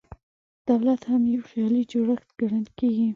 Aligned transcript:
دولت 0.69 1.01
هم 1.11 1.21
یو 1.33 1.41
خیالي 1.49 1.83
جوړښت 1.91 2.27
ګڼل 2.39 2.67
کېږي. 2.77 3.07